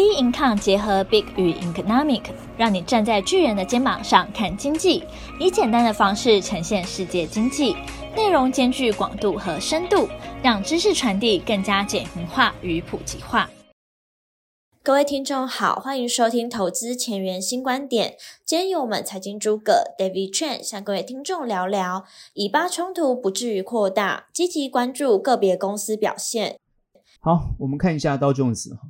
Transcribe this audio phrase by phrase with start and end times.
[0.00, 2.22] B Income 结合 Big 与 Economic，
[2.56, 5.04] 让你站在巨人的肩膀上看经济，
[5.38, 7.76] 以简单的方式呈现世界经济，
[8.16, 10.08] 内容兼具广度和深度，
[10.42, 13.50] 让知识传递更加简明化与普及化。
[14.82, 18.16] 各位听众好，欢迎收听投资前沿新观点。
[18.46, 26.58] 今天由我们财经诸葛 David Chen 向各位听众聊聊，以巴冲突不至于扩大，积极关注个别公司表现。
[27.20, 28.88] 好，我们看一下道琼斯哈。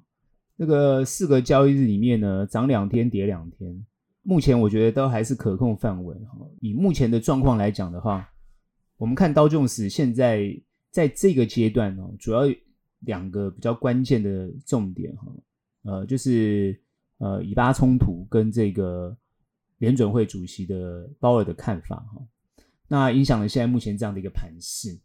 [0.60, 3.82] 这个四个交易日里面呢，涨两天，跌两天，
[4.20, 6.46] 目前我觉得都还是可控范围哈。
[6.60, 8.28] 以目前的状况来讲的话，
[8.98, 10.54] 我们看道琼斯现在
[10.90, 12.42] 在这个阶段呢，主要
[13.06, 15.32] 两个比较关键的重点哈，
[15.84, 16.78] 呃，就是
[17.16, 19.16] 呃以巴冲突跟这个
[19.78, 22.22] 联准会主席的鲍尔的看法哈，
[22.86, 25.00] 那影响了现在目前这样的一个盘势。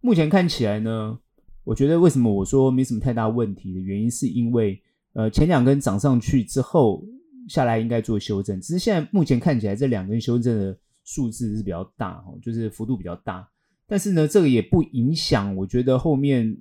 [0.00, 1.18] 目前看起来呢。
[1.64, 4.82] 我觉得为什么我说没什么太大问题的原因，是因为
[5.18, 7.04] 呃前两根涨上去之后
[7.48, 13.48] 下来应该做修正，只是现在目前看起来这两根修正的数字是比较大哈，就是幅度比较大，
[13.84, 16.56] 但是呢这个也不影响我觉得后面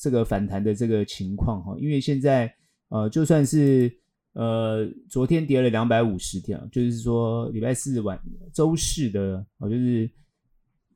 [0.00, 2.52] 这个反弹的这个情况哈，因为现在
[2.88, 3.94] 呃就算是
[4.32, 8.20] 呃昨天跌了两百五十点，就是说礼拜四晚
[8.52, 10.10] 周四的啊就是。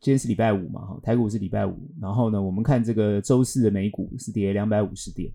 [0.03, 5.31] 今天是礼拜五嘛，哈，台股是礼拜五，然后呢，我们看这个周四的美股是跌两百五十点，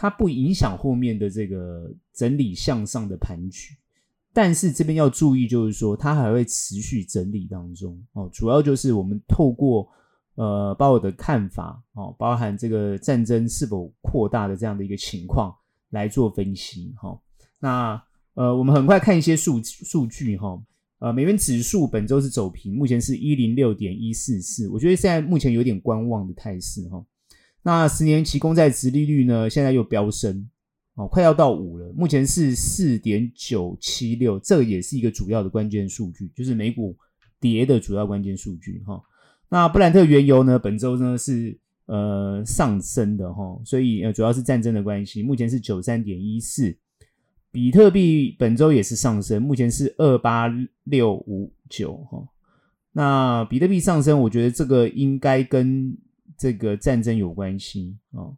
[0.00, 3.74] 它不影响后面的这个整理向上的盘局，
[4.32, 9.88] 但是这边要注意，就是说它还会持续整理当中哦，主要就是我们透过
[10.36, 15.52] 呃鲍尔的看法哦，包含这个战争是否扩大的这样的一个情况
[15.90, 17.18] 来做分析哈，
[17.58, 18.00] 那
[18.34, 20.62] 呃我们很快看一些数数据哈。
[21.00, 27.04] 呃，美元指数本周是走平，目前是一零六点一四四，我觉得现在目前有点观望的态势哈。
[27.68, 30.48] 那十年期公债殖利率呢，现在又飙升，
[30.94, 36.96] 哦，快要到五了，目前是四点九七六，这也是一个主要的关键数据，就是美股
[37.38, 38.98] 跌的主要关键数据哈。
[39.50, 46.74] 那布兰特原油呢，本周呢是呃上升的哈，所以呃主要是战争的关系，目前是九三点一四。
[47.52, 50.48] 比特币本周也是上升，目前是二八
[50.84, 52.26] 六五九哈。
[52.92, 55.94] 那比特币上升，我觉得这个应该跟
[56.38, 58.32] 这个战争有关系啊。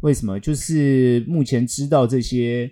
[0.00, 0.38] 为什么？
[0.38, 2.70] 就是目前知道这些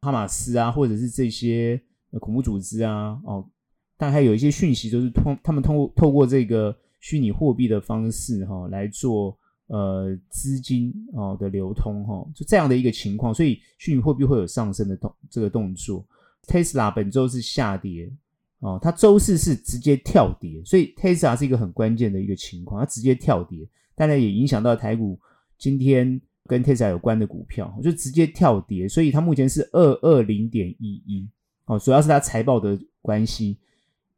[0.00, 1.80] 哈马斯啊，或者是这些
[2.18, 3.48] 恐怖组织啊，哦，
[3.96, 9.38] 大概有一些讯息，就是通他们通过透过这个虚拟货币的方式哈来做。
[9.70, 16.02] 呃，资金哦的流通哈，就这样的一个情况，所以虚拟货币会有上升的动这个动作。
[16.46, 18.10] Tesla 本周是下跌
[18.60, 23.68] 哦，它周四是直接跳跌，所以 Tesla 是一个很关键的一个情况，它直接跳跌，
[23.98, 25.18] 当然也影响到台股
[25.58, 31.28] 今天跟 Tesla 有关的股票，就直接跳跌，所以它目前是二二零点一一
[31.66, 33.58] 哦，主要是它财报的关系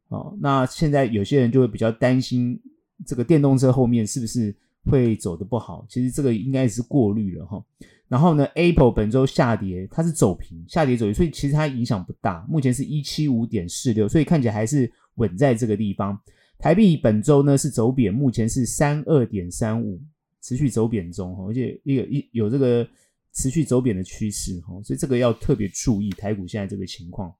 [0.09, 0.37] 哦。
[0.39, 2.57] 那现在有些人就会比较担心
[3.05, 4.55] 这个电动车后面是不是？
[4.85, 7.63] 会走得不好，其实这个应该是过滤了哈。
[8.07, 12.43] 然后呢，Apple 本周下跌，它是走平，下跌走平，所以其实它影响不大。
[12.49, 16.19] 目前是一七五点四六，所以看起来还是稳在这个地方。
[16.61, 19.99] 台币本周呢是走贬，目前是三二点三五，
[20.41, 22.87] 持续走贬中哈，而且一个一有这个
[23.33, 27.33] 持续走贬的趋势哈，所以这个要特别注意台股现在这个情况。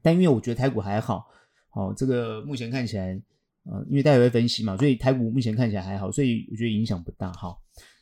[0.00, 1.26] 但因为我觉得台股还好，
[1.68, 3.20] 好这个目前看起来。
[3.70, 7.30] 呃，因为大家会分析嘛，所以台股目前看起来还好，所以我觉得影响不大。
[7.32, 7.54] 哈，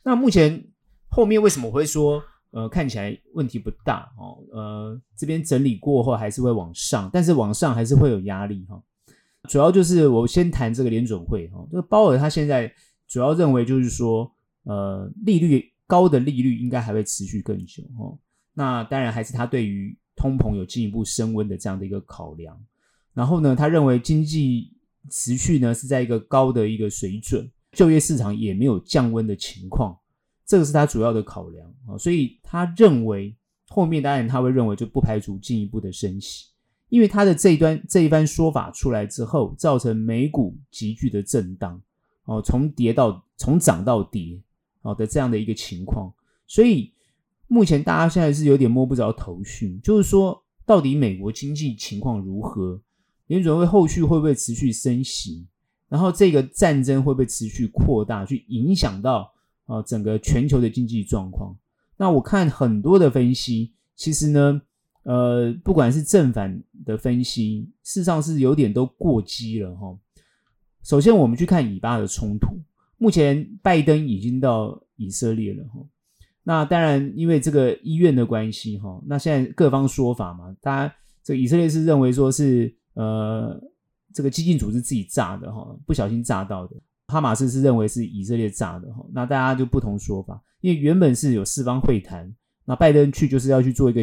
[0.04, 0.64] 那目前
[1.08, 4.38] 后面为什么我会说，呃，看起来问题不大哦？
[4.52, 8.80] 呃，这边整理过后还是会往上，但是往上还是会有压力哈。
[9.48, 12.72] 主要就是我先谈这个联准会哈，这个鲍尔他现在
[13.08, 14.30] 主要认为就是说，
[14.64, 18.18] 呃，利率高的利率应该还会持续更久哈。
[18.54, 22.60] 那当然还是他对于通膨有进一步升温的这样的一个考量。
[23.14, 24.72] 然后呢，他认为经济。
[25.08, 29.96] 持续呢是在一个高的一个水准，就业市场也没有降温的情况，
[30.44, 33.32] 这个是他主要的考量啊，所以他认为
[33.68, 36.46] 后面当然他会认为就不排除进一步的升息，
[36.88, 41.80] 因为他的这一端这一番说法出来之后，造成美股急剧的震荡
[42.24, 44.40] 哦，从跌到从涨到跌
[44.82, 46.12] 哦的这样的一个情况，
[46.46, 46.92] 所以
[47.48, 52.80] 目前大家现在是有点摸不着头绪，就是说到底美国经济情况如何？
[53.26, 55.44] 联准会后续会不会持续升息？
[55.88, 59.32] 然后这个战争会不会持续扩大，去影响到
[59.66, 61.56] 啊整个全球的经济状况？
[61.96, 64.62] 那我看很多的分析，其实呢，
[65.06, 69.96] 呃，不管是正反的分析，事实上是有点都过激了哈。
[70.82, 72.58] 首先，我们去看以巴的冲突，
[72.98, 75.80] 目前拜登已经到以色列了哈。
[76.42, 83.60] 那当然，因为这个医院的关系，哈，那现在各方说法嘛，大家这以色列是认为说是呃
[84.12, 86.74] 这个激进组织自己炸的，哈，不小心炸到的。
[87.06, 90.42] 哈马斯是认为是以色列炸的，哈，那大家就不同说法。
[90.62, 94.02] 因为原本是有四方会谈，那拜登去就是要去做一个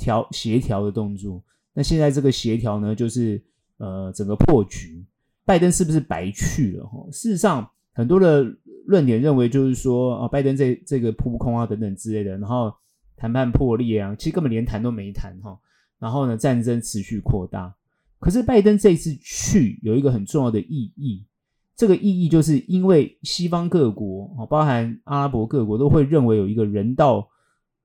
[0.00, 1.42] 调协调的动作，
[1.74, 3.40] 那现在这个协调呢，就是
[3.76, 5.04] 呃整个破局。
[5.44, 6.86] 拜登是不是白去了？
[6.86, 8.44] 哈，事实上很多的
[8.86, 12.72] 论点认为就是说啊，拜登这这个扑空啊等等之类的，然后
[13.16, 15.58] 谈判破裂啊，其实根本连谈都没谈哈。
[15.98, 17.74] 然后呢，战争持续扩大。
[18.18, 21.24] 可是拜登这一次去有一个很重要的意义。
[21.74, 27.26] 这个意义就是因为西方各国啊，包含阿拉伯各国都会认为有一个人道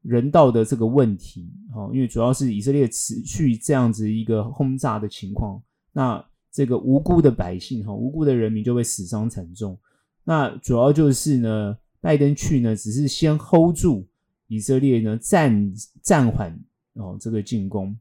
[0.06, 5.62] 人道的这个问题啊，因为主要是以色列持续这样子一个轰炸的情况，
[5.92, 9.78] 那这个无辜的百姓哈，无辜的人民就会死伤惨重。
[10.24, 14.08] 那主要就是呢，拜登去呢，只是先 hold 住
[14.48, 16.58] 以色列呢，暂暂缓
[16.94, 17.98] 哦这个进攻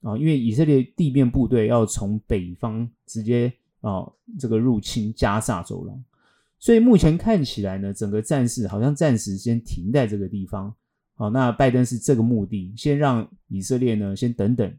[0.00, 3.52] 啊，因为以色列地面部队要从北方直接。
[3.82, 6.04] 哦，这个入侵加萨走廊，
[6.56, 10.72] 所以目前看起来呢，整个战事好像暂时先停在这个地方。
[11.22, 14.74] 好，那拜登是这个目的，先让以色列呢先等等，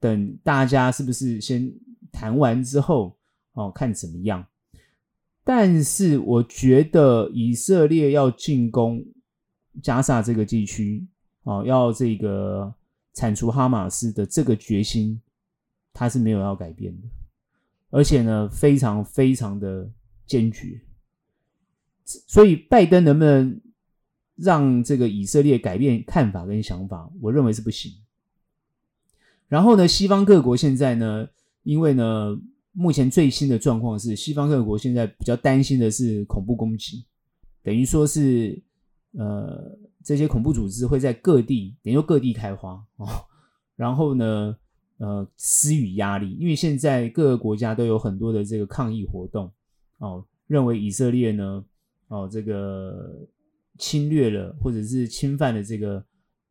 [0.00, 1.72] 等大家是不是先
[2.10, 3.16] 谈完之后，
[3.52, 4.44] 哦，看怎么样。
[5.44, 9.04] 但是我觉得以色列要进攻
[9.84, 11.06] 加萨这个地区，
[11.44, 12.74] 哦，要这个
[13.12, 15.20] 铲除哈马斯的这个决心，
[15.92, 17.02] 他是没有要改变的。
[17.90, 19.88] 而且呢，非常非常的
[20.26, 20.80] 坚决，
[22.04, 23.60] 所以拜登能不能
[24.36, 27.10] 让这个以色列改变看法跟想法？
[27.20, 27.92] 我认为是不行。
[29.48, 31.28] 然后呢，西方各国现在呢，
[31.62, 32.36] 因为呢，
[32.72, 37.04] 目前最新的状况是，西方各国现在比较担心的是恐怖攻击，
[37.62, 38.60] 等于说是
[39.12, 43.06] 呃，这些恐怖组织会在各地，等于说各地开花哦。
[43.76, 44.56] 然后呢，
[44.98, 49.52] 呃，施予压力，因为现在各个国家都有很多的这个抗议活动，
[49.98, 51.64] 哦，认为以色列呢，
[52.08, 53.24] 哦，这个
[53.78, 56.04] 侵略了或者是侵犯了这个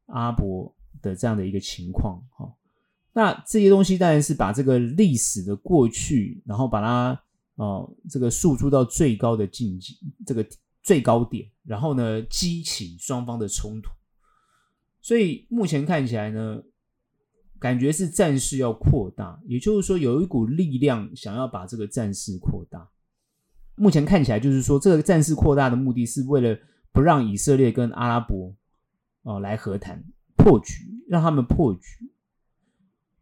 [0.07, 2.53] 阿伯的这样的一个情况，哈、
[3.13, 7.23] 那这些东西当然是把这个历史的过去，然后把它
[7.55, 9.93] 哦，这个诉诸到最高的境界，
[10.25, 10.45] 这个
[10.81, 13.89] 最高点，然后呢，激起双方的冲突，
[15.01, 16.61] 所以目前看起来呢。
[17.59, 22.85] 感觉是战事要扩大，也就是说有一股力量想要把这个战事扩大。
[23.75, 26.59] 目前看起来就是说，这个战事扩大的目的是为了
[26.93, 28.55] 不让以色列跟阿拉伯
[29.23, 30.01] 哦来和谈
[30.37, 32.09] 破局，让他们破局。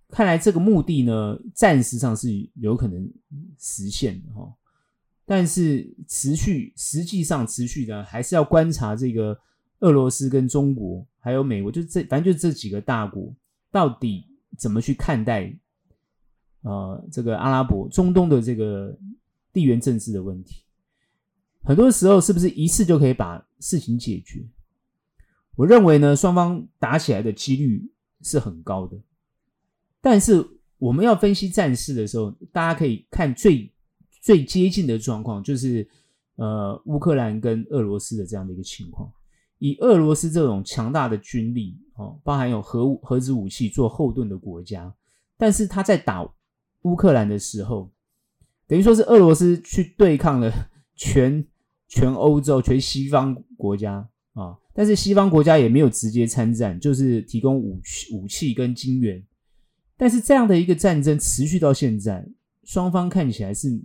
[0.09, 3.11] 看来这个目的呢，暂时上是有可能
[3.57, 4.53] 实现的哈，
[5.25, 9.39] 但是持续实际上持续的还是要观察这个
[9.79, 13.33] 俄罗斯跟中国还有美国，就这反正就这几个大国
[13.71, 14.27] 到底。
[14.57, 15.51] 怎么去看待，
[16.61, 18.95] 呃，这个阿拉伯中东的这个
[19.53, 20.65] 地缘政治的问题？
[21.63, 24.43] 很多时候是不是一次就可以把事情解决？
[25.55, 27.91] 我认为呢，双方打起来的几率
[28.21, 28.97] 是很高的。
[30.01, 30.43] 但是
[30.77, 33.71] 我们要分析战事的时候，大家可以看最
[34.21, 35.87] 最接近的状况，就是
[36.35, 39.11] 呃，乌克兰跟俄罗斯的这样的一个情况。
[39.59, 44.91] 以俄罗斯这种强大的军力，哦，包含有核武、核子武器做后盾的国家，
[45.37, 46.27] 但是他在打
[46.81, 47.91] 乌克兰的时候，
[48.65, 50.51] 等于说是俄罗斯去对抗了
[50.95, 51.45] 全
[51.91, 59.21] 全欧洲、全西方国家啊，但是西方国家也没有直接参战，就是提供武器、武器跟金援。
[59.97, 62.25] 但是这样的一个战争持续到现在，
[62.63, 63.79] 双方看起来是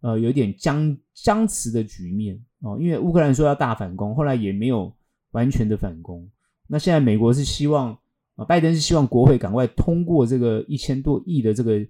[0.00, 4.92] 呃有点僵僵持的局面哦，因为乌克兰说要大反攻，后来也没有。
[5.32, 6.30] 完全的反攻。
[6.66, 7.98] 那现在美国是希望
[8.34, 11.80] 啊，拜登是希望国会赶快通过这个一千多亿的这个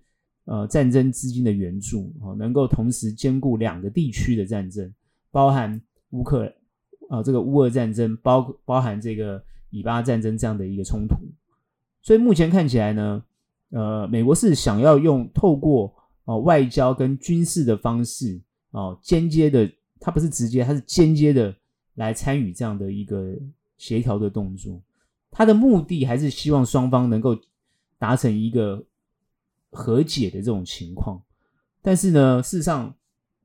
[0.44, 4.88] 呃战争资金的援助啊，能够同时兼顾两个地区的战争，
[5.32, 6.44] 包含乌克
[7.08, 11.16] 啊这个乌俄战争，包包含这个以巴战争这样的一个冲突。
[12.00, 13.24] 所以目前看起来呢，
[13.70, 15.92] 呃，美国是想要用透过
[16.24, 21.52] 啊外交跟军事的方式啊间接的，它不是直接，它是间接的。
[21.96, 23.36] 来参与这样的一个
[23.76, 24.80] 协调的动作，
[25.30, 27.38] 他的目的还是希望双方能够
[27.98, 28.82] 达成一个
[29.70, 31.20] 和解的这种情况。
[31.82, 32.94] 但是呢，事实上，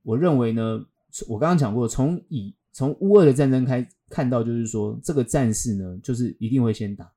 [0.02, 0.86] 我认为呢，
[1.28, 7.12] 我刚刚讲过，从以从乌俄的战争开看到，就是说这个战事呢，就是一定会先打，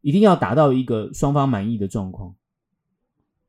[0.00, 2.34] 一定要达到一个双方满意的状况。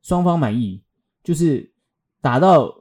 [0.02, 0.82] 双方满意
[1.22, 1.72] 就是
[2.20, 2.74] 打到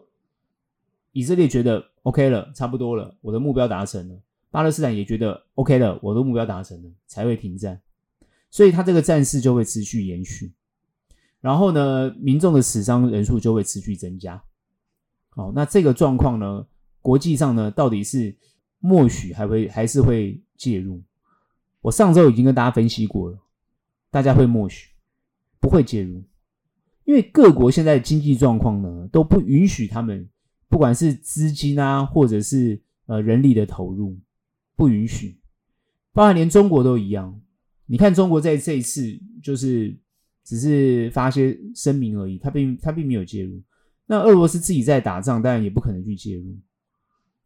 [1.12, 1.86] 以色列觉得。
[2.04, 4.18] OK 了，差不多了，我的目标达成了。
[4.50, 7.80] 巴勒斯坦也觉得 OK 了，我的目标达成了，才会停战。
[8.50, 10.54] 所以他这个战事就会持续延续，
[11.42, 14.42] 然后呢，民众的死伤人数就会持续增加。
[15.32, 16.66] 好，那这个状况呢，
[17.02, 18.36] 国际上呢，到底是
[18.80, 21.02] 默许还会还是会介入？
[21.82, 23.40] 我上周已经跟大家分析过了，
[24.12, 24.90] 大家会默许，
[25.60, 26.22] 不会介入，
[27.06, 30.28] 因为各国现在经济状况呢，都不允许他们，
[30.68, 34.18] 不管是资金啊，或者是呃人力的投入，
[34.76, 35.40] 不允许，
[36.12, 37.40] 包含连中国都一样。
[37.86, 39.98] 你看，中国在这一次就是
[40.44, 43.62] 只是发些声明而已，他并他并没有介入。
[44.06, 46.58] 那俄罗斯自己在打仗，当然也不可能去介入。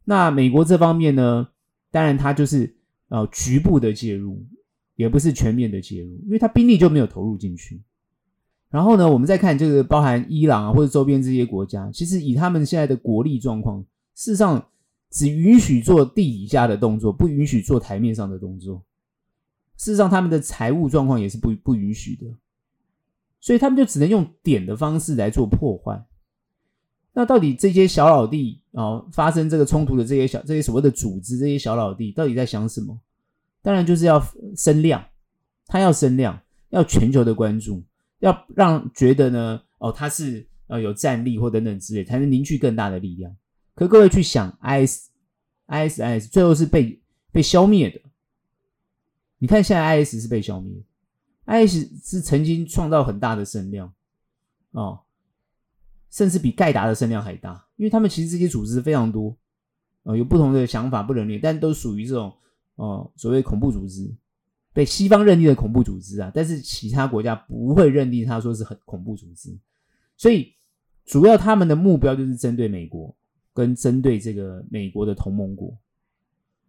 [0.04, 1.48] 那美国这方面呢，
[1.90, 2.76] 当然他就是
[3.08, 4.44] 呃局部的介入，
[4.96, 7.82] 也不是全面的介入，因为他兵力就没有投入进去。
[8.70, 13.80] 然后呢，我们再看这个包含伊朗啊或者周边这些国家，其实以他们现在的国力状况，
[14.14, 14.66] 事实上
[15.10, 18.82] 只允许做地底下的动作，不允许做台面上的动作。
[19.76, 22.26] 事实上，他们的财务状况也是不不允许的，
[23.40, 26.04] 所以他们就只能用点的方式来做破坏。
[27.16, 33.00] 那到底这些小老弟啊、哦，发生这个冲突的这些小这些所谓的组织，这些小老弟到底在想什么？
[33.62, 34.22] 当然就是要
[34.56, 35.02] 声量，
[35.66, 36.38] 他要声量，
[36.70, 37.82] 要全球的关注，
[38.18, 43.34] 要让觉得呢，哦，他是呃有战力或等等之类，才能凝聚更大的力量。
[43.74, 47.00] 可各位去想，IS，ISIS 最后是被
[47.32, 48.00] 被消灭的。
[49.38, 50.74] 你看，现在 IS 是被消灭
[51.46, 53.92] ，IS 是曾经创造很大的声量
[54.72, 55.00] 哦，
[56.14, 59.36] 甚至比盖达的声量还大，因为他们其实这些组织非常多，
[60.04, 62.32] 呃，有不同的想法不能列，但都属于这种
[62.76, 64.14] 哦所谓恐怖组织，
[64.72, 69.58] 被西方认定的恐怖组织啊，但是其他国家不会认定他说是很恐怖组织，
[70.16, 70.54] 所以
[71.04, 73.12] 主要他们的目标就是针对美国
[73.52, 75.76] 跟针对这个美国的同盟国。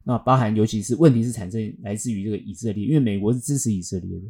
[0.04, 4.26] 那包含，尤其是问题是产生来自于这个以色列，因为美国是支持以色列的，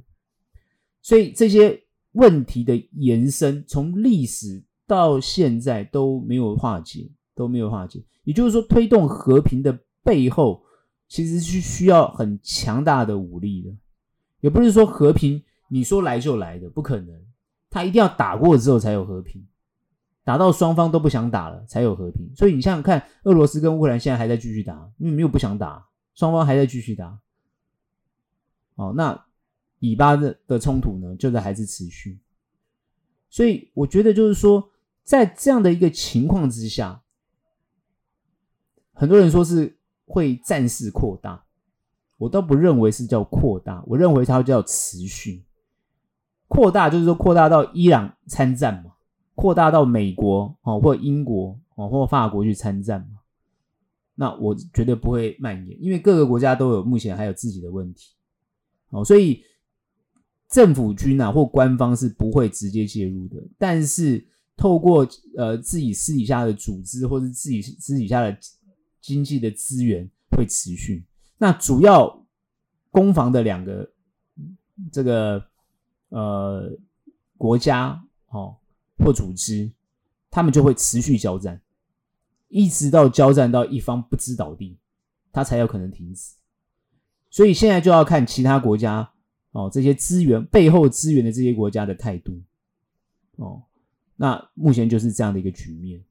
[1.02, 1.82] 所以这些
[2.12, 8.04] 问题的延伸从历史到现在都没有化解，都没有化解。
[8.24, 10.64] 也就是说，推动和平的背后
[11.08, 13.76] 其实是需要很强大的武力的，
[14.42, 17.20] 也不是说和平你说来就来的，不可能，
[17.70, 19.46] 他一定要打过之后才有和平。
[20.24, 22.28] 打到双方都不想打了，才有和平。
[22.36, 27.20] 所以你想想看，俄罗斯跟乌克兰现在还在继续打，因为没有不想打，双方还在继续打。
[28.74, 29.24] 哦，那
[29.78, 32.20] 以巴的的冲突呢，就在还是持续。
[33.30, 34.68] 所以我觉得就是说，
[35.06, 37.04] 在这样的一个情况之下，
[38.92, 41.46] 很多人说是会战事扩大，
[42.18, 45.46] 我倒不认为是叫扩大，我认为它叫持续。
[46.48, 48.92] 扩大就是说扩大到伊朗参战嘛。
[49.36, 53.20] 扩大到美国哦，或英国哦，或法国去参战嘛？
[54.16, 58.14] 那我绝对不会蔓延，因为各个国家都有目前还有自己的问题
[58.92, 59.44] 哦，所以
[60.50, 63.36] 政府军啊或官方是不会直接介入的。
[63.58, 64.26] 但是
[64.58, 65.08] 透过
[65.38, 68.38] 呃自己私底下的组织或者自己私底下的
[69.02, 71.06] 经济的资源会持续。
[71.38, 72.26] 那主要
[72.92, 73.92] 攻防的两个
[74.92, 75.44] 这个
[76.10, 76.72] 呃
[77.38, 78.58] 国家哦。
[78.98, 79.70] 或组织，
[80.32, 81.62] 他们就会持续交战，
[82.48, 84.80] 一直到交战到一方不知倒地，
[85.34, 86.34] 他才有可能停止。
[87.30, 89.12] 所以现在就要看其他国家
[89.52, 92.42] 哦，这些资源背后资源的这些国家的态度
[93.36, 93.62] 哦。
[94.16, 96.02] 那目前就是这样的一个局面。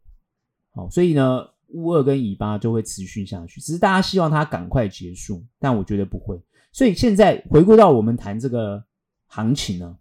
[0.70, 6.40] 好，所以呢，乌二跟以巴就会持续下去，只是大家希望它赶快结束，但我觉得不会。
[6.72, 8.84] 所以现在回归到我们谈这个
[9.26, 9.96] 行情呢。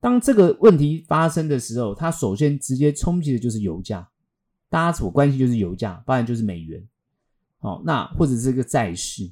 [0.00, 4.08] 当这个问题发生的时候，它首先直接冲击的就是油价，
[4.68, 6.82] 大家所关心就是油价，当然就是美元，
[7.58, 9.30] 好，那或者是这个债市。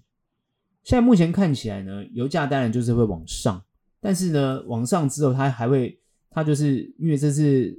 [0.82, 3.62] 现在目前看起来呢，油价当然就是会往上，
[4.00, 5.99] 但是呢，往上之后它还会，
[6.30, 7.78] 它就是因为这是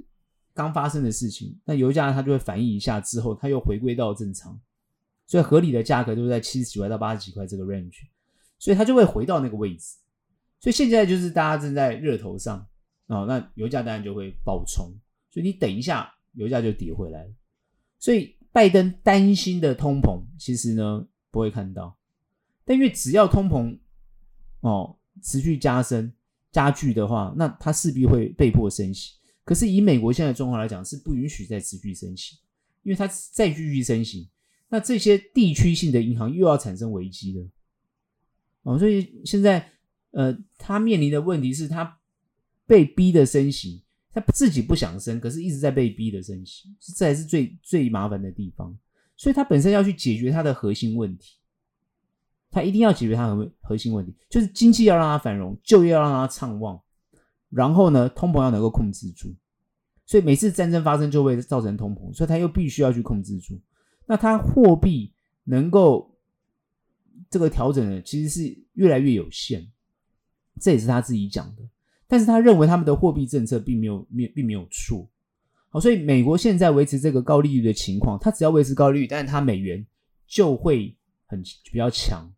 [0.53, 4.59] 刚发生的事情，那油价它就会反应一下之后，它又回归到正常，
[5.25, 8.01] 所以合理的价格都在七十几块到八十几块这个 range，
[8.59, 9.97] 所以它就会回到那个位置。
[10.59, 12.67] 所以现在就是大家正在热头上。
[13.07, 14.89] 哦，那油价当然就会爆冲，
[15.29, 17.33] 所以你等一下，油价就跌回来了。
[17.99, 21.97] 所以拜登担心的通膨，其实呢不会看到，
[22.63, 23.77] 但因为只要通膨
[24.61, 26.13] 哦持续加深
[26.51, 29.13] 加剧的话，那它势必会被迫升息。
[29.43, 32.37] 可是以美国现在的状况来讲，是不允许再持续升息，
[32.83, 34.29] 因为它再继续升息，
[34.69, 37.47] 那这些地区性的银行又要产生危机了。
[38.63, 39.71] 哦，所以现在
[40.11, 41.97] 呃，他面临的问题是他。
[42.67, 48.73] 被逼的升息，他自己不想升，可是一直在被逼的升息，这才是最最麻烦的地方。
[49.17, 51.35] 所以他本身要去解决他的核心问题，
[52.51, 56.79] 他一定要解决他的核心问题，就是经济要让它繁荣，就业要让它畅旺，
[57.49, 59.33] 然后呢，通膨要能够控制住。
[60.05, 63.57] 所以每次战争发生就会造成通膨，所以他又必须要去控制住。
[64.05, 65.13] 那他货币
[65.45, 66.13] 能够
[67.29, 69.65] 这个调整呢，其实是越来越有限，
[70.59, 71.63] 这也是他自己讲的。
[72.07, 75.07] 但是他认为他们的货币政策并没有没并没有错。
[75.69, 79.85] 好，所以美国现在维持这个高利率的情况，它只要维持高利率，但是它美元
[80.27, 80.93] 就会
[81.25, 81.41] 很
[81.71, 82.29] 比较强。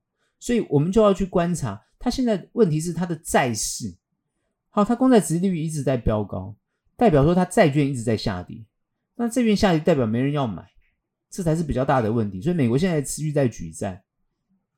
[0.43, 3.95] 所以我们就要去观察，它现在问题是它的债市，
[4.69, 6.53] 好，它公债殖利率一直在飙高，
[6.97, 8.61] 代表说它债券一直在下跌。
[9.15, 10.69] 那债券下跌代表没人要买，
[11.29, 12.41] 这才是比较大的问题。
[12.41, 14.03] 所以美国现在持续在举债，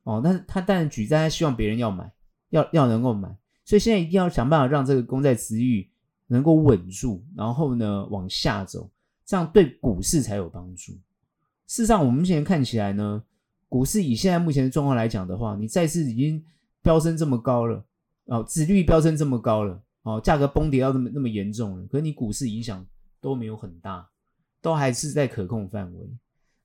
[0.04, 2.12] 哦，但是它当然举债，它希望别人要买，
[2.50, 3.28] 要要能够买，
[3.64, 5.90] 所以现在一定要想办法让这个公债殖利率。
[6.28, 8.90] 能够稳住，然后呢往下走，
[9.24, 10.92] 这样对股市才有帮助。
[11.68, 13.22] 事实上，我们目前看起来呢，
[13.76, 16.42] 股市以现在目前的状况来讲的话，你债市已经
[16.80, 17.84] 飙升这么高了，
[18.24, 22.82] 哦，指率飙升这么高了，哦，价格崩跌到那么那么严重了，可是你股市影响
[23.20, 24.08] 都没有很大，
[24.62, 26.10] 都还是在可控范围。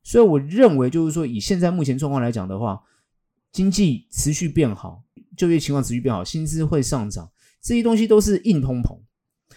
[0.03, 2.81] 所以我认为，就是说以现在目前状况来讲的话，
[3.51, 5.03] 经济持续变好，
[5.35, 7.29] 就业情况持续变好，薪资会上涨，
[7.61, 8.97] 这些东西都是硬通膨。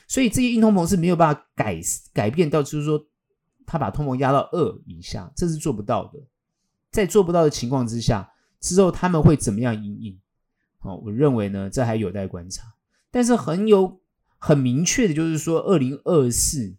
[0.09, 1.81] 所以这些硬通膨是没有办法改
[2.13, 3.01] 改变到，就是说，
[3.65, 6.19] 他把通膨压到二以下，这是做不到的。
[6.95, 10.21] 在做不到的情况之下，之后他们会怎么样因应？
[10.83, 12.73] 哦，我认为呢，这还有待观察。
[13.11, 14.01] 但是很有
[14.39, 16.77] 很明确的就是说，二零二四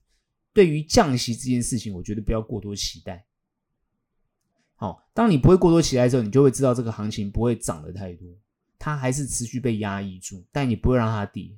[0.54, 3.26] 对于降息这件事情，我觉得不要过多期待。
[4.76, 8.26] 好，当你不会过多期待之后，你就会知道这个行情不会涨得太多，
[8.80, 11.52] 它还是持续被压抑住，但你不会让它跌。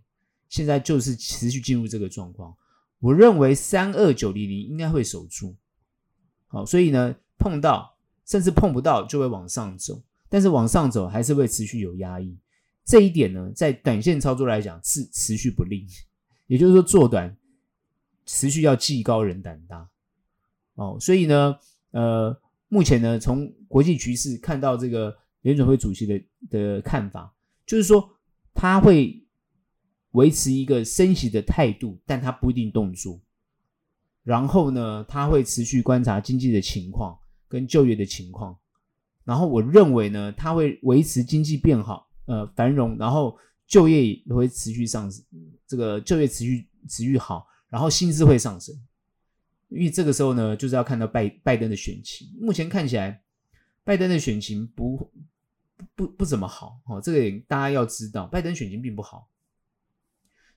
[0.50, 2.56] 现在就是持续进入这个状况，
[2.98, 5.56] 我认为三二九零零应该会守住，
[6.48, 7.97] 好，所以呢，碰到
[8.28, 12.38] 甚至碰不到就会往上走，但是往上走还是会持续有压抑，
[12.86, 15.88] 这一点呢，在短线操作来讲是持续不利，
[16.46, 17.36] 也就是说做短
[18.26, 19.90] 持续要技高人胆大，
[20.76, 21.58] 哦，所以呢，
[21.92, 27.34] 呃，目前呢，从国际局势看到这个联准会主席的的看法，
[27.66, 28.08] 就是说
[28.54, 29.24] 他会。
[30.12, 33.22] 维持一个升息的态度，但他不一定动作。
[34.24, 37.16] 然后呢，他会持续观察经济的情况
[37.48, 38.58] 跟就业的情况。
[39.24, 45.24] 然后我认为呢，他会维持经济变好，呃，繁荣，然后就业也会持续上升，
[45.68, 48.74] 这个就业持续持续好，然后薪资会上升。
[49.68, 52.30] 因为这个时候呢，就是要看到拜拜登的选情。
[52.40, 53.22] 目前看起来，
[53.84, 55.12] 拜登的选情不
[55.94, 59.28] 不不怎么好哦，这个也大家要知道，拜登选情并不好。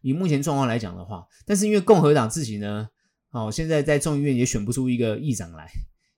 [0.01, 2.89] 以目前状况来讲的话，但是因为共和党自己呢，
[3.31, 5.69] 哦，现在在众议院也选不出一个议长来，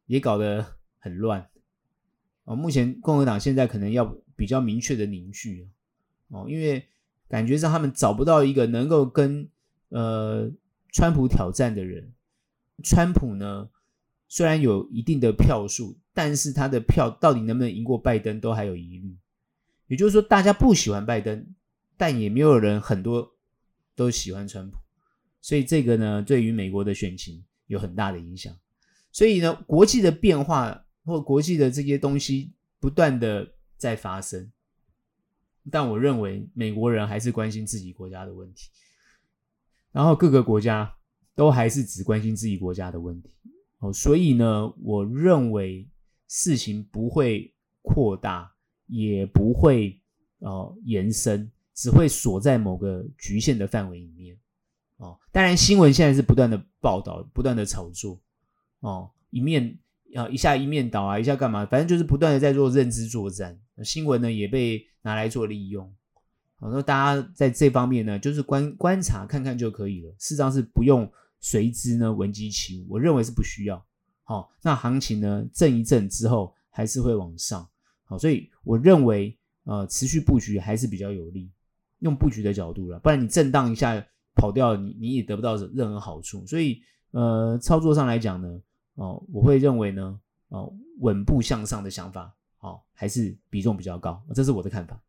[0.07, 1.49] 也搞得很乱。
[2.45, 4.05] 哦，目前共和党现在可能要
[4.37, 5.69] 比较明确的凝聚
[6.29, 6.87] 哦，因为
[7.29, 9.49] 感觉上他们找不到一个能够跟
[9.89, 10.51] 呃
[10.91, 12.13] 川普挑战的人。
[12.83, 13.69] 川普呢，
[14.29, 19.17] 虽然有一定的票数，但是他的票到底能不能赢过拜登都还有疑虑。
[19.87, 21.55] 也就是说，大家不喜欢拜登，
[21.97, 23.33] 但也没有人很多。
[23.95, 24.79] 都喜欢川普，
[25.43, 28.57] 所以这个呢，对于美国的选情有很大的影响。
[29.13, 33.47] 所以呢，国际的变化或国际的这些东西不断的
[33.77, 34.51] 在发生，
[35.71, 38.71] 但我认为美国人还是关心自己国家的问题，
[39.93, 40.93] 然后各个国家
[41.37, 43.31] 都还是只关心自己国家的问题。
[43.79, 45.87] 哦，所以呢，我认为
[46.27, 48.51] 事情不会扩大，
[48.87, 50.01] 也不会
[50.39, 51.51] 哦延伸。
[51.75, 54.39] 只会锁在某个局限的范围里面，
[54.99, 58.21] 哦，当然新闻现在是不断的报道，不断的炒作，
[58.83, 59.77] 哦，一面
[60.15, 63.59] 啊一下一面倒啊，一下干嘛，反正就是不断的在做认知作战。
[63.83, 65.93] 新闻呢也被拿来做利用，
[66.57, 73.83] 好，那大家在这方面呢，就是观观察看看就可以了，事实上是不用随之呢闻鸡起舞，我认为是不需要。
[74.23, 77.67] 好，那行情呢震一震之后还是会往上，
[78.05, 81.51] 好，所以我认为呃持续布局还是比较有利。
[82.01, 86.45] 用布局的角度了，不然你震荡一下跑掉，你你也得不到任何好处。
[86.49, 88.61] 所以，呃，操作上来讲呢，
[88.95, 95.01] 哦，我会认为呢，哦，稳步向上的想法，哦，还是比重比较高，这是我的看法。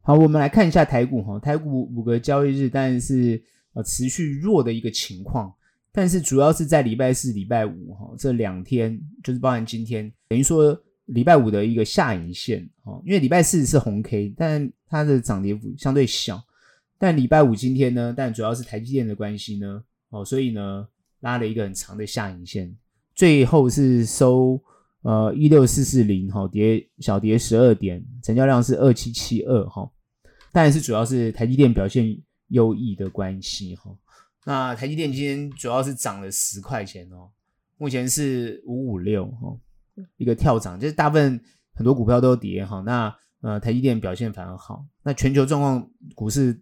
[0.00, 3.42] 好，我们来看一下台股哈，台股五个交易日，但是
[3.72, 5.54] 呃持续弱的一个情况，
[5.92, 10.80] 但是主要是在礼拜四、礼拜五哈这两天，就是包含今天，等于说。
[11.08, 16.38] 礼拜五的一个下影线哦，因为礼拜四是红 K，但它的涨跌幅相对小。
[16.98, 20.86] 但礼拜五今天呢，但主要是台积电的关系呢，哦，所以呢
[21.20, 22.76] 拉了一个很长的下影线，
[23.14, 24.62] 最后是收
[25.02, 29.90] 呃一六四四零哈，跌小跌十二点，成交量是二七七二哈，
[30.52, 32.16] 当然是主要是台积电表现
[32.48, 33.90] 优异的关系哈。
[34.44, 37.30] 那台积电今天主要是涨了十块钱哦，
[37.76, 39.56] 目前是五五六哈，
[40.16, 41.40] 一个跳涨，就是大部分
[41.74, 42.80] 很多股票都跌哈。
[42.86, 46.58] 那呃台积电表现反而好，那全球状况股市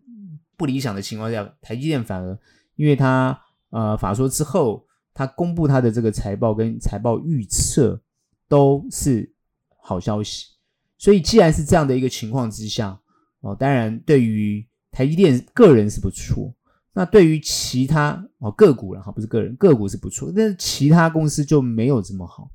[0.57, 2.38] 不理想的情况下，台积电反而
[2.75, 3.38] 因为它
[3.70, 8.00] 呃法说之后，他公布他的这个财报跟财报预测。
[8.48, 9.29] 都是
[9.83, 10.46] 好消息，
[10.96, 12.96] 所以既然是这样的一个情况之下，
[13.40, 16.55] 哦，当然对于台积电个人是不错，
[16.92, 22.48] 那对于其他哦个股了哈，不是个人个股是不错，但是其他公司就没有这么好，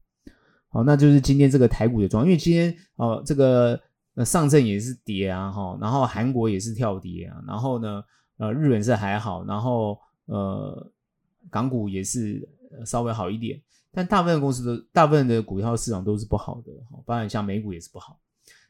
[0.69, 3.77] 好，那就是今天这个台股的状况，因为今天哦这个
[4.15, 8.01] 呃上证也是跌啊哈，然后韩国也是跳跌啊，然后呢
[8.37, 10.89] 呃日本是还好，然后呃
[11.51, 12.49] 港股也是
[12.85, 13.61] 稍微好一点。
[13.91, 16.71] 但大部分公司的大部分的股票市场都是不好的，
[17.05, 18.17] 当然像美股也是不好。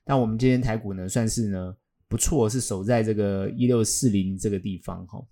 [0.04, 1.76] 但我们今天台股呢，算是呢
[2.08, 5.24] 不错，是守在这个一六四零这个地方哈。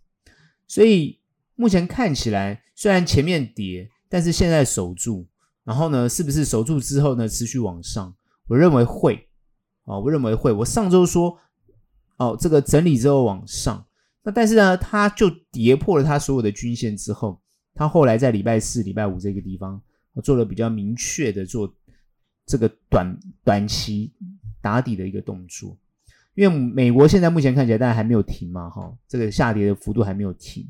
[0.68, 1.20] 所以
[1.56, 5.26] 目前看起来，虽然前面跌，但是现在守住，
[5.64, 8.16] 然后呢，是不是守住之后呢，持续往上？
[8.48, 9.28] 我认为会，
[9.86, 10.52] 哦，我认为会。
[10.52, 11.36] 我上周说，
[12.18, 13.88] 哦，这个整理之后往上，
[14.24, 17.40] 那但是呢，它就跌破了它所有的均线之后。
[17.76, 19.82] 他后来在礼拜四、礼拜五这个地方
[20.22, 21.74] 做了比较明确的做
[22.46, 24.12] 这个短短期
[24.60, 25.78] 打底的一个动作，
[26.36, 30.68] 因为美国现在目前看起来大家还没有停嘛，哈，这个下跌的幅度还没有停，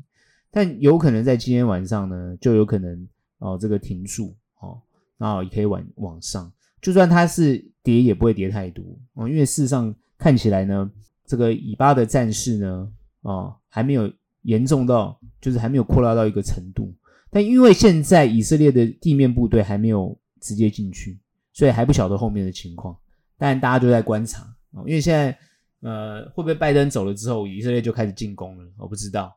[0.52, 3.08] 但有可能在今天晚上呢，就有可能
[3.38, 4.80] 哦这个停住，哦，
[5.18, 8.84] 然后也可以往往上，就算它是跌也不会跌太多
[9.14, 10.88] 哦，因为事实上看起来呢，
[11.26, 12.88] 这个以巴的战事呢，
[13.22, 16.94] 哦还没有严重到，就是还没有扩大到一个程度。
[17.30, 21.18] 但因为现在以色列的地面部队还没有直接进去，
[21.52, 22.96] 所以还不晓得后面的情况。
[23.38, 25.38] 但大家就在观察哦，因为现在
[25.80, 28.64] 呃会不会拜登走了之后，以色列就开始进攻了？
[28.76, 29.36] 我不知道。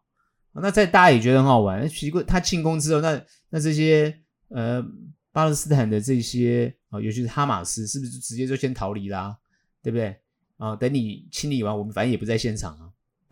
[0.53, 4.15] 那在大家也觉得很好玩，奇怪，他进攻之后，那那这些
[4.49, 4.83] 呃
[5.31, 9.37] 巴勒斯坦的这些啊，尤其是哈马斯，是不是直接就先逃离啦？
[9.81, 10.15] 对不对？
[10.57, 12.82] 啊，等你清理完，我们反正也不在现场，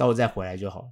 [0.02, 0.88] 到时候再回来就好了。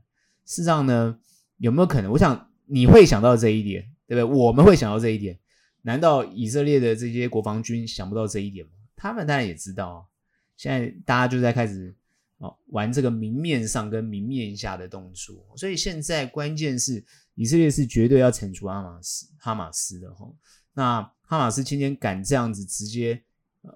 [0.46, 1.20] 事实上呢，
[1.58, 2.12] 有没有可能？
[2.12, 2.46] 我想。
[2.72, 4.40] 你会想到这一点，对不对？
[4.40, 5.36] 我们会想到这一点，
[5.82, 8.72] 难道以色列的这些国防军想不到这一点吗？
[8.96, 10.08] 他们当然也知道，
[10.56, 11.92] 现在大家就在开始
[12.38, 20.32] 哦玩这个明面上跟明面下的动作，所以现在关键是以色列是绝对要惩处哈马斯哈马斯的哈。
[20.74, 23.20] 那哈马斯今天敢这样子直接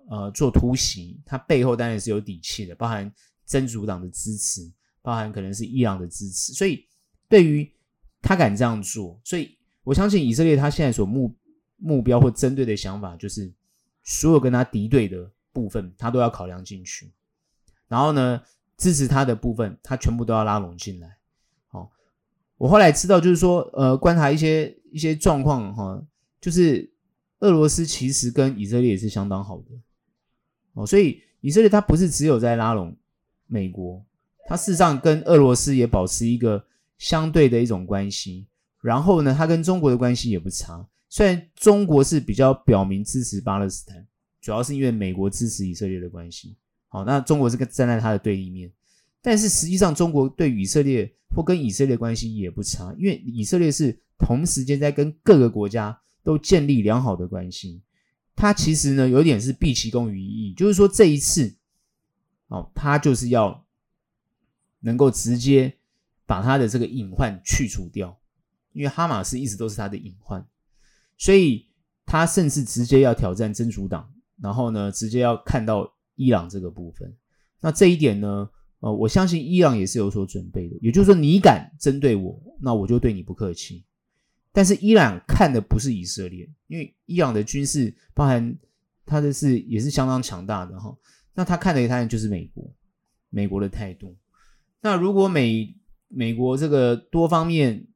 [0.08, 3.12] 呃做突袭，他背后当然是有底气的，包含
[3.44, 4.72] 真主党的支持，
[5.04, 6.84] 包含可能是伊朗的支持，所以
[7.30, 7.72] 对于
[8.22, 11.36] 他敢这样做，所以我相信以色列他现在所目
[11.78, 13.52] 目标或针对的想法，就是
[14.02, 17.12] 所有跟他敌对的部分，他都要考量进去。
[17.90, 18.42] 然后呢，
[18.78, 21.18] 支持他的部分，他全部都要拉拢进来。
[21.68, 21.92] 好，
[22.58, 26.02] 我后来知道，就是说，呃，观察一些一些状况，哈，
[26.40, 26.90] 就是
[27.40, 29.72] 俄罗斯其实跟以色列也是相当好的。
[30.74, 32.96] 哦，所以以色列他不是只有在拉拢
[33.46, 34.04] 美国，
[34.48, 36.66] 他事实上跟俄罗斯也保持一个。
[37.00, 38.48] 相对的一种关系，
[38.80, 40.88] 然后呢，他跟中国的关系也不差。
[41.10, 44.08] 虽然中国是比较表明支持巴勒斯坦，
[44.40, 46.56] 主要是因为美国支持以色列的关系。
[46.88, 48.72] 好，那中国是跟站在他的对立面，
[49.22, 57.82] 但是实际上中国对以色列或跟以色列关系也不差，因为以色列是同时间在跟各个国家都建立良好的关系。
[58.34, 61.54] 他其实呢，有点是毕其功于一役，就是说这一次，
[62.48, 63.63] 哦，他就是要
[64.84, 65.76] 能够直接。
[66.26, 68.18] 把他的这个隐患去除掉，
[68.72, 70.44] 因为哈马斯一直都是他的隐患，
[71.18, 71.68] 所以
[72.06, 74.10] 他甚至直接要挑战真主党，
[74.42, 77.14] 然后呢，直接要看到伊朗这个部分。
[77.60, 80.78] 那这一点呢，呃，我相信伊朗也是有所准备的。
[80.82, 83.84] 也就是说，你敢针对我，那我就对你不客气。
[84.54, 88.58] 但是伊朗看的不是以色列，因为伊朗的军事包含
[89.06, 90.98] 他的是也是相当强大的哈。
[91.34, 92.74] 那他看的他就是美国，
[93.30, 94.16] 美国的态度。
[94.86, 95.74] 那如果美
[96.10, 97.88] 美国这个多方面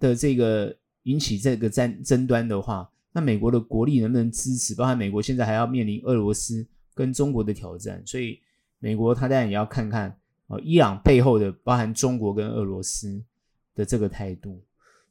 [0.00, 4.74] 的这个引起这个争争端的话，那美国的国力能不能支持？
[4.74, 8.40] 包含美国现在还要面临俄罗斯跟中国的挑战，所以
[8.80, 13.22] 美国他当然也要看看啊，伊朗背后的包含中国跟俄罗斯
[13.76, 14.60] 的这个态度。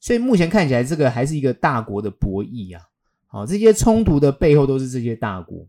[0.02, 2.84] 所以目前看起来，这个还是一个大国的博弈啊。
[3.28, 5.66] 好，这些冲突的背后都是这些大国。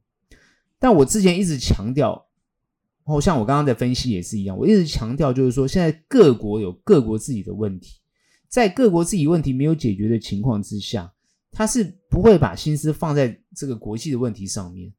[0.81, 2.26] 但我之前一直强调。
[3.07, 8.01] 哦，像我刚刚的分析也是一样，我一直强调就是说，现在各国有各国自己的问题，
[8.49, 11.15] 在各国自己问题没有解决的情况之下，
[11.53, 14.93] 他是不会把心思放在这个国际的问题上面，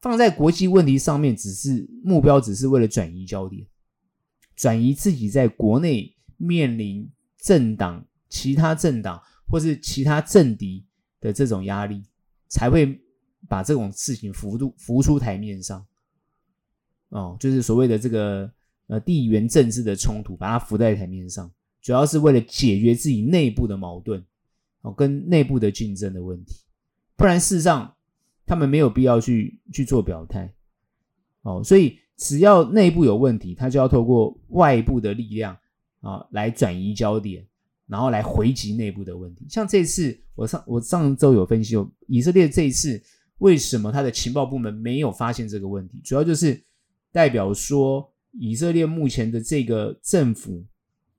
[0.00, 3.64] 放在国际问题上面，只是目标，只是为了转移焦点，
[4.56, 7.08] 转移自己在国内面临
[7.40, 10.84] 政党、其他政党或是其他政敌
[11.20, 12.02] 的这种压力，
[12.48, 13.00] 才会
[13.48, 15.86] 把这种事情浮出浮出台面上。
[17.10, 18.50] 哦，就是所谓的这个
[18.88, 21.50] 呃地缘政治的冲突，把它浮在台面上。
[21.80, 24.22] 主要是为了解决自己内部的矛盾，
[24.82, 26.56] 哦，跟内部的竞争的问题，
[27.16, 27.94] 不然事实上
[28.44, 30.52] 他们没有必要去去做表态，
[31.42, 35.56] 哦，所以只要内部有问题，他就要透过外部的力量
[36.00, 37.46] 啊来转移焦点，
[37.86, 39.46] 然后来回击内部的问题。
[39.48, 41.74] 像这次我上我上周有分析，
[42.06, 43.00] 以色列这一次
[43.38, 46.60] 为什么他的情报部门没有发现这个问题，主要就是
[47.12, 50.64] 代表说以色列目前的这个政府。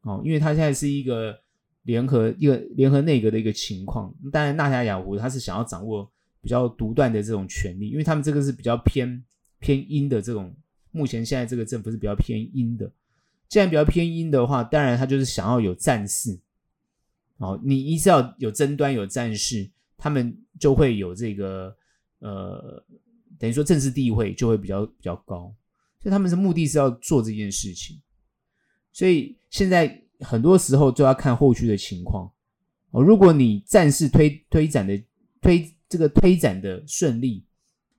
[0.04, 1.38] 哦，因为他现在是一个
[1.84, 6.10] 联合一个联合内阁的一个情况，当然纳塔雅胡他是想要掌握
[6.42, 9.22] 比较独断的这种权力，因为他们这个是比较偏
[9.60, 10.56] 偏阴的这种，
[10.92, 12.90] 目前现在这个政府是比较偏阴的。
[13.50, 16.40] 既然比较偏阴的话，当然他就是想要有战事。
[17.40, 21.76] 哦，你一直要有争端有战事，他们就会有这个
[22.20, 22.82] 呃，
[23.38, 25.54] 等于说政治地位就会比较比较高，
[26.02, 28.00] 所以他们的目的是要做这件事情。
[28.92, 32.32] 所以现在很多时候就要看后续的情况
[32.92, 33.02] 哦。
[33.02, 35.02] 如果你战事推推展的
[35.42, 37.46] 推这个推展的顺利，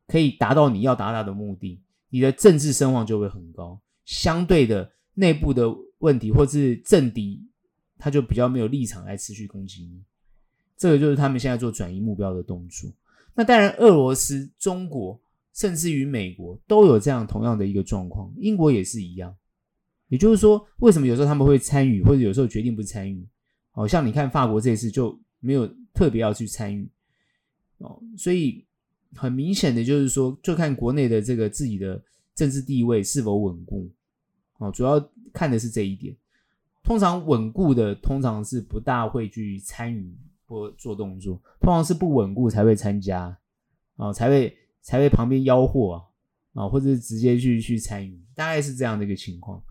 [0.07, 3.81] 可以达到你要达到的目的，你的政治声望就会很高。
[4.05, 7.47] 相对的内部的问题或是政敌，
[7.97, 10.03] 他就比较没有立场来持续攻击你。
[10.77, 12.91] 这个就是他们现在做转移目标的动作。
[13.35, 15.21] 那当然，俄罗斯、中国
[15.55, 19.35] 甚至于美国都有这样同样的一个状况，英国也是一样。
[20.09, 23.27] 也就是说，为什么有时候他们会参与，或者有时候决定不参与？
[23.71, 26.91] 好像你看法国这次就没有特别要去参与
[27.79, 28.67] 哦，所以
[29.15, 32.03] 很明显的就是说，就看国内的这个自己的
[32.35, 33.89] 政治地位是否稳固
[34.59, 35.01] 哦，主要
[35.33, 36.15] 看的是这一点。
[36.83, 43.39] 通常稳固的通常是不大会去参与或做动作，通常是不稳固才会参加
[43.97, 46.03] 啊，才会才会旁边吆喝啊
[46.55, 49.63] 啊，或者是直接去去参与，大概是这样的一个情况。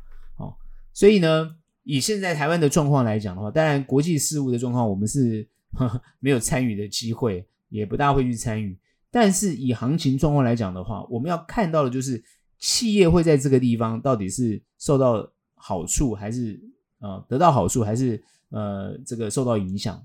[0.91, 8.77] 所以呢，以现在台湾的状况来讲的话，当然国际事务的状况，我们是呵 呵没有参与的机会，也不大会去参与。
[9.11, 12.21] 但是以行情状况来讲的话，我们要看到的就是
[12.57, 16.59] 企业会在这个地方到底是受到好处，还是
[16.99, 20.03] 呃得到好处，还是呃这个受到影响。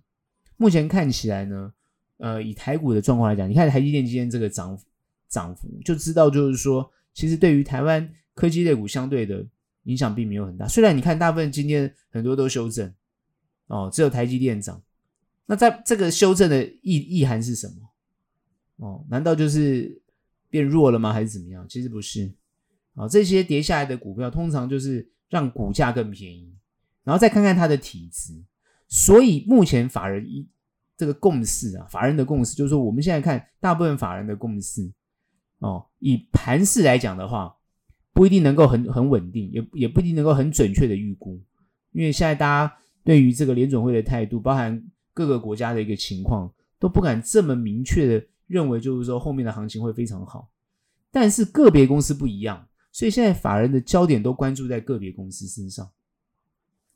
[0.57, 1.73] 目前看起来呢，
[2.19, 4.85] 呃以台股的状况来讲，你看台积电今天这个涨幅
[5.35, 9.45] 涨幅，就知道就是说，其实对于台湾科技类股相对的。
[9.87, 12.91] 影响并没有很大，虽然你看大部分今天很多都修正，
[13.67, 14.83] 哦，只有台积电涨。
[15.45, 17.75] 那在这个修正的意意涵是什么？
[18.77, 20.01] 哦，难道就是
[20.49, 21.13] 变弱了吗？
[21.13, 21.67] 还是怎么样？
[21.69, 22.25] 其实不是。
[22.95, 26.51] 啊、哦，这些跌下来的股票通常就是让股价更便宜，
[27.03, 28.33] 然后再看看它的体质。
[28.89, 30.49] 所以目前法人一
[30.97, 34.91] 这个共识啊，法人的共识就是说，我们现在看大部分法人的共识，
[35.65, 37.57] 哦，以盘势来讲的话。
[38.13, 41.43] 不一定能够很很稳定，也也不一定能够很准确的预估，
[41.91, 44.81] 因为现在大家对于这个联准会的态度，包含
[45.13, 46.49] 各个国家的一个情况，
[46.79, 50.49] 都不敢这么明确的认为，就是说后面的行情会非常好。
[51.11, 55.91] 但是个别公司不一样，所以现在法人的焦点都关注在个别公司身上。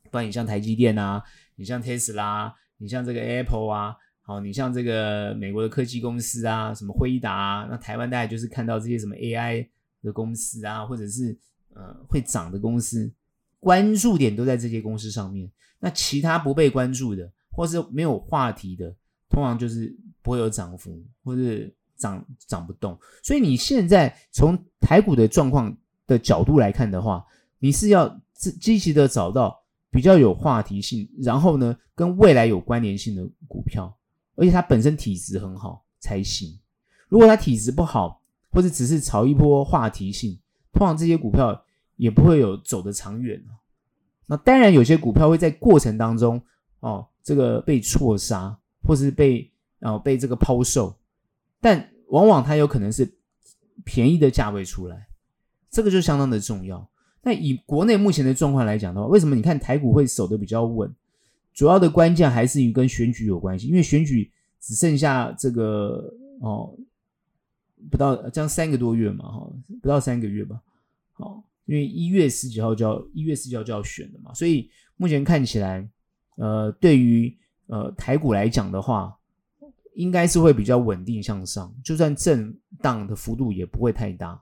[0.09, 1.21] 不然你像台积电啊，
[1.57, 3.93] 你像特斯拉，你像这个 Apple 啊，
[4.29, 9.67] 好，你像这个美国的科技公司啊，什么辉达啊，那台湾大概就是看到这些什么 AI。
[10.01, 11.37] 的公司啊，或者是
[11.73, 13.11] 呃会涨的公司，
[13.59, 15.51] 关注点都在这些公司上面。
[15.77, 18.95] 那其他不被关注的，或是没有话题的，
[19.29, 22.97] 通常就是不会有涨幅，或是涨涨不动。
[23.21, 25.75] 所以你现在从台股的状况
[26.07, 27.25] 的角度来看的话，
[27.57, 29.61] 你是要积极的找到
[29.91, 33.93] 比较有话题性，然后呢跟未来有关联性的股票，
[34.39, 36.57] 而且它本身体质很好才行。
[37.09, 38.21] 如果它体质不好，
[38.51, 40.39] 或者只是炒一波话题性，
[40.71, 41.65] 通常这些股票
[41.97, 43.43] 也不会有走得长远。
[44.25, 46.41] 那当然，有些股票会在过程当中
[46.79, 50.95] 哦，这个被错杀，或是被哦被这个抛售，
[51.59, 53.11] 但往往它有可能是
[53.83, 55.07] 便宜的价位出来，
[55.69, 56.87] 这个就相当的重要。
[57.21, 60.93] 那以国内目前的状况来讲的话，为什么你看台股会守得比较稳？
[61.53, 66.77] 主要的关键还是与跟选举有关系，因为选举只剩下这个哦。
[67.89, 69.49] 不到这样三个多月嘛，哈，
[69.81, 70.61] 不到三个月吧，
[71.13, 75.89] 好，因为一月十几号就要一月十几号就要选了嘛，所以目前看起来，
[76.35, 77.33] 呃，对于
[77.67, 79.17] 呃台股来讲的话，
[79.93, 84.37] 应该是会比较稳定向上，就算震荡的幅度也不会太大。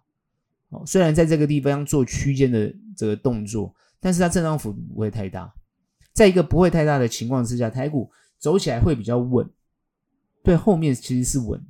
[0.70, 5.54] 哦，虽然在这个地方做区间的这个动作，但是它震荡幅度不会太大。
[6.18, 9.48] 在一个不会太大的情况之下，台股走起来会比较稳。
[10.42, 11.64] 对，后面其实是稳。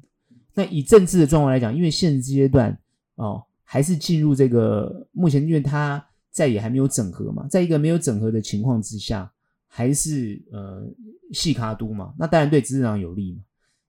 [0.54, 2.80] 那以政治的状况来讲，因为现阶段
[3.16, 9.30] 哦，还是进入这个目前，因为它在也还没有整合嘛，在一个没有整合的情况之下，
[9.68, 10.88] 还是呃
[11.34, 13.42] 细卡都嘛，那当然对执政党有利嘛。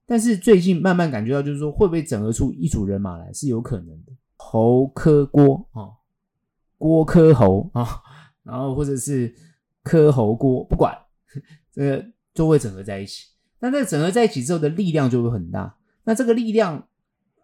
[0.07, 4.13] 但是最近慢慢感觉到，就是说会不会整合出一组人马来，是有可能的。
[4.35, 5.95] 侯科郭啊，
[6.79, 7.87] 郭科侯啊，
[8.43, 9.33] 然后或者是
[9.89, 10.95] 柯侯郭，不管
[11.73, 13.27] 这个就会整合在一起。
[13.59, 15.75] 那这个整合在一起之后的力量就会很大。
[16.05, 16.87] 那这个力量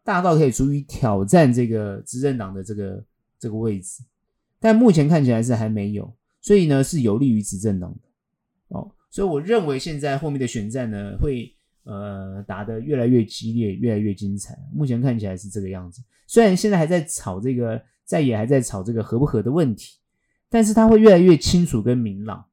[0.04, 3.02] 大到可以足以挑战这个执政党的这个
[3.38, 4.02] 这个位置，
[4.61, 8.90] 但目前看起来是还没有，所以呢是有利于执政党的哦。
[9.11, 11.50] 所以我认为现在后面的选战呢会。
[11.87, 14.57] 呃，打得越来越激烈，越来越精彩。
[14.72, 16.02] 目前看起来是这个样子。
[16.26, 19.98] 虽然现在还在吵这个，在野还在吵这个合不合的问题，
[20.55, 22.47] 但是它会越来越清楚跟明朗。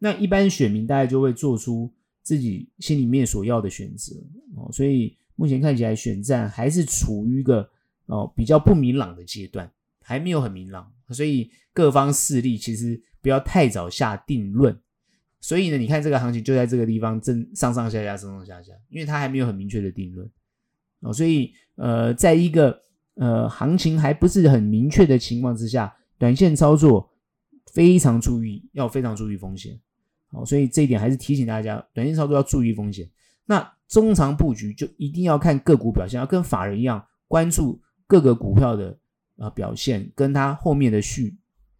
[0.00, 1.88] 那一般选民大概就会做出
[2.24, 4.16] 自己心里面所要的选择
[4.56, 4.68] 哦。
[4.72, 7.70] 所以目前看起来选战还是处于一个
[8.06, 9.70] 哦比较不明朗的阶段，
[10.02, 10.92] 还没有很明朗。
[11.10, 14.76] 所以各方势力其实不要太早下定论。
[15.40, 20.28] 所以呢，你看这个行情就在这个地方正上上下下，上上下下，因为它还没有很明确的定论
[21.02, 21.12] 哦。
[21.12, 22.82] 所以呃，在一个
[23.14, 27.08] 呃行情还不是很明确的情况之下，短线操作
[27.72, 29.78] 非常注意，要非常注意风险。
[30.32, 33.08] 好，所以这一点还是提醒大家，短线操作要注意风险。
[33.46, 38.96] 那中长布局就一定要看个股表现，要跟法人一样关注各个股票的
[39.36, 41.36] 呃表现，跟它后面的续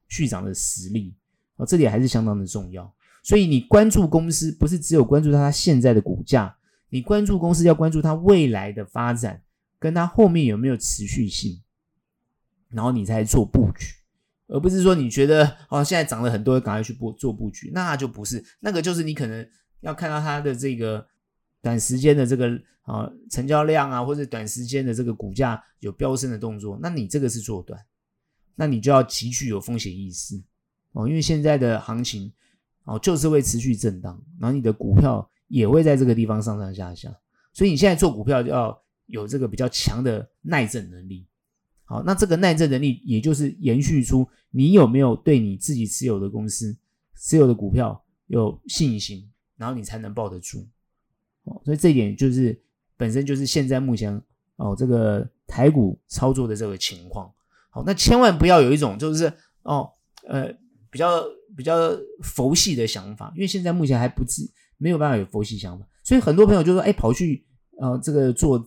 [0.09, 1.15] 续涨的实力
[1.55, 2.93] 啊，这点还是相当的重要。
[3.23, 6.57] 所以你关注公司，不是只有关注它现在的股价，
[6.89, 9.41] 你关注公司要关注它未来的发展，
[9.79, 11.63] 跟它后面有没有持续性，
[12.69, 13.95] 然后你才做布局，
[14.53, 19.49] 而不是说你觉得哦现在涨了很多，赶快去布做布局，那就不是，那个就是你可能
[19.81, 21.07] 要看到它的这个
[21.63, 22.51] 短时间的这个
[22.83, 27.81] 啊成交量啊，或者短时间的这个股价有飙升的动作，那你这个是做短，
[28.55, 30.43] 那你就要极具有风险意识
[30.93, 32.33] 哦，因为现在的行情。
[32.85, 37.15] 哦，就是会持续震荡，然后你的股票也会在这个地方上上下下，
[37.53, 41.29] 所以你现在做股票就要有这个比较强的耐震能力。
[41.91, 46.77] 好，那这个耐震能力也就是延续出你有没有对你自己持有的公司、
[47.17, 50.65] 持有的股票有信心，然后你才能抱得住。
[51.43, 52.57] 哦，所以这一点就是
[52.97, 54.15] 本身就是现在目前
[54.55, 57.29] 哦这个台股操作的这个情况。
[57.71, 59.91] 好，那千万不要有一种就是哦
[60.29, 60.55] 呃。
[60.93, 61.23] 比较
[61.57, 64.43] 比较佛系的想法，因为现在目前还不至
[64.77, 67.47] 没有办法有佛系想法，所以很多朋友就说：“哎，跑去
[67.79, 68.59] 呃这个做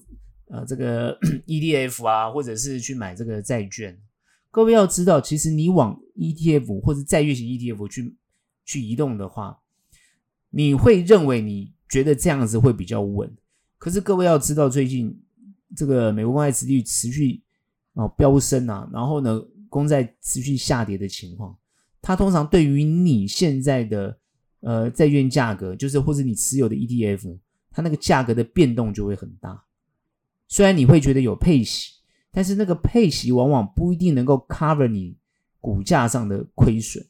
[0.48, 4.00] 呃这个 ETF 啊，或者是去买这个债券。”
[4.52, 8.16] 各位要知道，其实你往 ETF 或者债券型 ETF 去
[8.66, 9.60] 去移动的话，
[10.52, 13.36] 你会认为你觉得这样子会比较稳。
[13.80, 15.20] 可是各位要知道，最近
[15.76, 17.42] 这个美国公债殖率持续
[17.94, 21.58] 哦飙升啊，然后呢，公债持续下跌的情况。
[22.00, 24.18] 它通常对于你现在的
[24.60, 27.40] 呃债券价格，就是或者你持有的 ETF，
[27.72, 29.64] 它那个价格的变动就会很大。
[30.54, 31.94] 虽然你会觉得有配息，
[32.32, 35.18] 但是那个配息往往不一定能够 cover 你
[35.60, 37.04] 股价上的亏损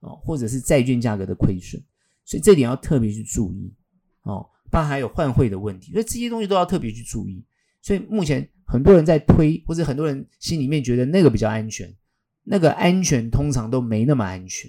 [0.00, 1.80] 哦，或者是债券价格的亏损，
[2.24, 3.72] 所以这点要特别去注意
[4.22, 4.44] 哦。
[4.68, 7.44] 包含还有换汇的问题，所以这些东西都要特别去注意。
[7.80, 11.88] 所以目前很多人在推，或者很多人心里面觉得那个比较安全。
[12.42, 14.68] 那个安全通常都没那么安全，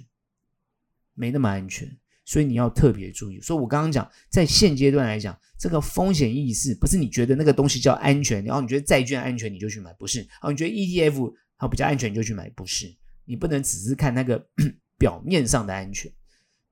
[1.15, 3.39] 没那么安全，所以你要特别注意。
[3.41, 10.19] 所以我刚刚讲，在现阶段来讲，这个风险意识不是你觉得那个东西叫安全，然后你觉得债券安全你就去买，不是。
[10.19, 12.95] 然后你觉得 ETF 它比较安全你就去买，不是。
[13.25, 14.45] 你不能只是看那个
[14.99, 16.11] 表面上的安全，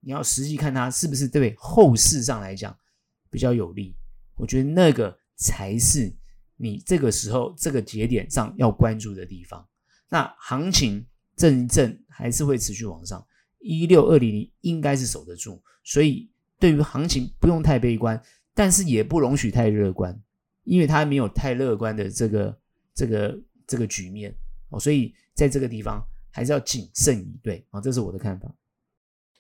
[0.02, 2.78] 你要实际看它是不是对后市上来讲
[3.30, 3.96] 比较有利。
[4.36, 6.14] 我觉得那个才是
[6.58, 9.66] 你这个时候这个节点上要关注的地方。
[10.10, 11.06] 那行情
[11.38, 13.26] 震一震还是会持续往上，
[13.62, 18.22] 一六二零零应该是守得住，所以对于行情不用太悲观，
[18.54, 20.20] 但是也不容许太乐观，
[20.64, 22.58] 因为它没有太乐观的这个
[22.94, 24.36] 这个这个局面
[24.70, 28.54] 哦，所以在这个地方还是要谨慎以对啊，这是我的看法。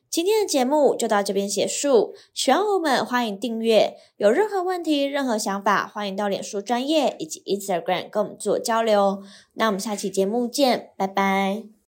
[0.09, 9.23] 今天的节目就到这边结束，喜欢我们欢迎订阅，有任何问题、任何想法，欢迎到脸书专业以及 Instagram 跟我们做交流。
[9.53, 11.71] 那我们下期节目见，拜拜。